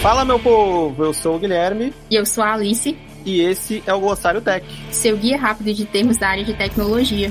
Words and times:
Fala, 0.00 0.24
meu 0.24 0.38
povo! 0.38 1.04
Eu 1.04 1.12
sou 1.12 1.36
o 1.36 1.38
Guilherme. 1.38 1.92
E 2.10 2.16
eu 2.16 2.24
sou 2.24 2.42
a 2.42 2.54
Alice. 2.54 2.96
E 3.22 3.42
esse 3.42 3.82
é 3.86 3.92
o 3.92 4.00
Glossário 4.00 4.40
Tech 4.40 4.64
seu 4.90 5.14
guia 5.14 5.36
rápido 5.36 5.74
de 5.74 5.84
termos 5.84 6.16
da 6.16 6.28
área 6.28 6.42
de 6.42 6.54
tecnologia. 6.54 7.30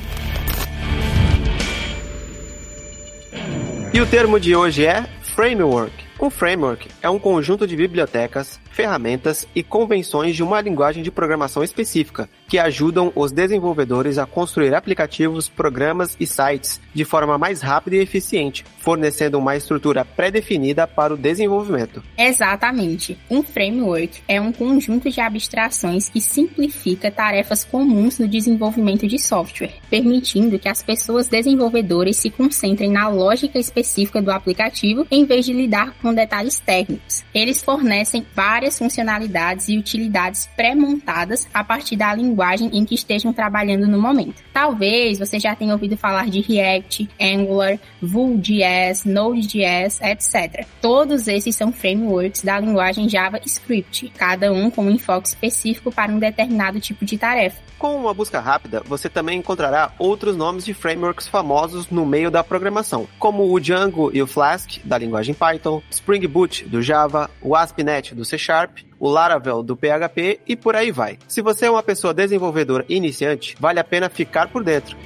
E 3.92 4.00
o 4.00 4.06
termo 4.06 4.40
de 4.40 4.56
hoje 4.56 4.86
é 4.86 5.04
framework. 5.36 6.09
Um 6.22 6.30
framework 6.30 6.90
é 7.02 7.10
um 7.10 7.18
conjunto 7.18 7.66
de 7.66 7.78
bibliotecas, 7.78 8.60
ferramentas 8.72 9.48
e 9.56 9.64
convenções 9.64 10.36
de 10.36 10.44
uma 10.44 10.60
linguagem 10.60 11.02
de 11.02 11.10
programação 11.10 11.64
específica, 11.64 12.30
que 12.46 12.60
ajudam 12.60 13.12
os 13.16 13.32
desenvolvedores 13.32 14.18
a 14.18 14.26
construir 14.26 14.76
aplicativos, 14.76 15.48
programas 15.48 16.18
e 16.20 16.28
sites 16.28 16.82
de 16.94 17.06
forma 17.06 17.38
mais 17.38 17.62
rápida 17.62 17.96
e 17.96 18.00
eficiente, 18.00 18.66
fornecendo 18.80 19.38
uma 19.38 19.56
estrutura 19.56 20.04
pré-definida 20.04 20.86
para 20.86 21.14
o 21.14 21.18
desenvolvimento. 21.18 22.04
Exatamente. 22.18 23.18
Um 23.30 23.42
framework 23.42 24.22
é 24.28 24.42
um 24.42 24.52
conjunto 24.52 25.10
de 25.10 25.22
abstrações 25.22 26.10
que 26.10 26.20
simplifica 26.20 27.10
tarefas 27.10 27.64
comuns 27.64 28.20
no 28.20 28.28
desenvolvimento 28.28 29.08
de 29.08 29.18
software, 29.18 29.76
permitindo 29.90 30.60
que 30.60 30.68
as 30.68 30.84
pessoas 30.84 31.28
desenvolvedoras 31.28 32.18
se 32.18 32.30
concentrem 32.30 32.92
na 32.92 33.08
lógica 33.08 33.58
específica 33.58 34.22
do 34.22 34.32
aplicativo 34.32 35.08
em 35.10 35.26
vez 35.26 35.46
de 35.46 35.54
lidar 35.54 35.94
com 36.02 36.09
detalhes 36.14 36.60
técnicos. 36.60 37.24
Eles 37.34 37.64
fornecem 37.64 38.26
várias 38.36 38.60
várias 38.60 38.78
funcionalidades 38.78 39.70
e 39.70 39.78
utilidades 39.78 40.50
pré-montadas 40.56 41.48
a 41.54 41.64
partir 41.64 41.96
da 41.96 42.14
linguagem 42.14 42.70
em 42.74 42.84
que 42.84 42.94
estejam 42.94 43.32
trabalhando 43.32 43.88
no 43.88 44.00
momento. 44.00 44.44
Talvez 44.54 45.18
você 45.18 45.40
já 45.40 45.56
tenha 45.56 45.72
ouvido 45.72 45.96
falar 45.96 46.30
de 46.30 46.42
React, 46.42 47.10
Angular, 47.22 47.80
Vue.js, 48.02 49.06
Node.js, 49.06 50.02
etc. 50.02 50.66
Todos 50.82 51.28
esses 51.28 51.56
são 51.56 51.72
frameworks 51.72 52.44
da 52.44 52.60
linguagem 52.60 53.08
JavaScript, 53.08 54.12
cada 54.18 54.52
um 54.52 54.70
com 54.70 54.84
um 54.84 54.92
enfoque 54.92 55.30
específico 55.30 55.92
para 55.92 56.12
um 56.12 56.20
determinado 56.20 56.80
tipo 56.80 57.06
de 57.06 57.18
tarefa. 57.18 57.70
Com 57.80 57.96
uma 57.96 58.14
busca 58.14 58.42
rápida, 58.42 58.84
você 58.86 59.08
também 59.08 59.40
encontrará 59.40 59.94
outros 59.98 60.36
nomes 60.36 60.66
de 60.66 60.74
frameworks 60.74 61.30
famosos 61.30 61.90
no 61.90 62.06
meio 62.06 62.30
da 62.30 62.44
programação, 62.44 63.08
como 63.18 63.54
o 63.54 63.58
Django 63.58 64.12
e 64.14 64.22
o 64.22 64.28
Flask, 64.28 64.80
da 64.84 64.98
linguagem 64.98 65.34
Python, 65.34 65.82
Spring 66.00 66.26
Boot, 66.28 66.66
do 66.66 66.82
Java, 66.82 67.30
o 67.42 67.56
ASP.NET, 67.56 68.16
do 68.16 68.24
C 68.24 68.38
Sharp, 68.38 68.80
o 68.98 69.10
Laravel 69.10 69.62
do 69.62 69.76
PHP 69.76 70.40
e 70.48 70.56
por 70.56 70.76
aí 70.76 70.92
vai. 70.92 71.20
Se 71.28 71.42
você 71.42 71.66
é 71.66 71.72
uma 71.72 71.84
pessoa 71.84 72.14
desenvolvedora 72.14 72.86
iniciante, 72.88 73.56
vale 73.60 73.80
a 73.80 73.84
pena 73.84 74.10
ficar 74.10 74.48
por 74.48 74.64
dentro. 74.64 74.98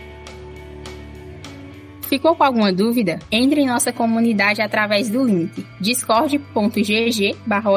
Ficou 2.13 2.35
com 2.35 2.43
alguma 2.43 2.71
dúvida? 2.71 3.17
Entre 3.31 3.61
em 3.61 3.65
nossa 3.65 3.91
comunidade 3.91 4.61
através 4.61 5.09
do 5.09 5.23
link 5.23 5.65
discord.gg 5.81 7.35
barra 7.43 7.71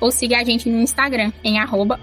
ou 0.00 0.12
siga 0.12 0.38
a 0.38 0.44
gente 0.44 0.70
no 0.70 0.80
Instagram 0.80 1.32
em 1.42 1.58
arroba 1.58 1.98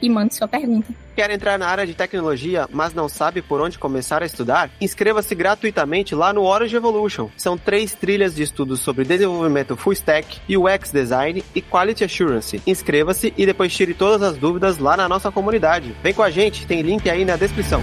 e 0.00 0.08
mande 0.08 0.34
sua 0.34 0.48
pergunta. 0.48 0.90
Quer 1.14 1.30
entrar 1.30 1.58
na 1.58 1.68
área 1.68 1.86
de 1.86 1.92
tecnologia, 1.92 2.66
mas 2.72 2.94
não 2.94 3.10
sabe 3.10 3.42
por 3.42 3.60
onde 3.60 3.78
começar 3.78 4.22
a 4.22 4.26
estudar? 4.26 4.70
Inscreva-se 4.80 5.34
gratuitamente 5.34 6.14
lá 6.14 6.32
no 6.32 6.44
Orange 6.44 6.76
Evolution. 6.76 7.28
São 7.36 7.58
três 7.58 7.92
trilhas 7.92 8.34
de 8.34 8.42
estudos 8.42 8.80
sobre 8.80 9.04
desenvolvimento 9.04 9.76
full 9.76 9.92
stack, 9.92 10.40
UX 10.48 10.90
design 10.90 11.44
e 11.54 11.60
quality 11.60 12.04
assurance. 12.04 12.62
Inscreva-se 12.66 13.34
e 13.36 13.44
depois 13.44 13.70
tire 13.70 13.92
todas 13.92 14.22
as 14.22 14.38
dúvidas 14.38 14.78
lá 14.78 14.96
na 14.96 15.06
nossa 15.06 15.30
comunidade. 15.30 15.94
Vem 16.02 16.14
com 16.14 16.22
a 16.22 16.30
gente, 16.30 16.66
tem 16.66 16.80
link 16.80 17.10
aí 17.10 17.22
na 17.22 17.36
descrição. 17.36 17.82